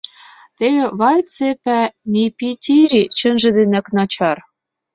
[0.57, 4.37] —Теве Вӓйтсепӓӓ Нипитири чынже денак начар.